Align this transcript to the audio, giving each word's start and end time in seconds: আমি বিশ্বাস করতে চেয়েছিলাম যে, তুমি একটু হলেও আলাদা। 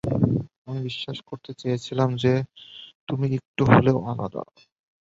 আমি 0.67 0.79
বিশ্বাস 0.83 1.17
করতে 1.21 1.51
চেয়েছিলাম 1.53 2.09
যে, 2.15 2.33
তুমি 3.07 3.25
একটু 3.39 3.63
হলেও 3.65 3.97
আলাদা। 4.11 4.41